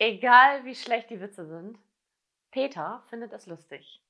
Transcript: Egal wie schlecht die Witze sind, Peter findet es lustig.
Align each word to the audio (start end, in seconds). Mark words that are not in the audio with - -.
Egal 0.00 0.64
wie 0.64 0.74
schlecht 0.76 1.10
die 1.10 1.20
Witze 1.20 1.46
sind, 1.46 1.78
Peter 2.52 3.02
findet 3.08 3.32
es 3.32 3.46
lustig. 3.46 4.00